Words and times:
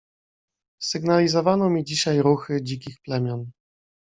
"„Sygnalizowano 0.81 1.69
mi 1.69 1.83
dzisiaj 1.83 2.21
ruchy 2.21 2.63
dzikich 2.63 3.01
plemion." 3.01 3.51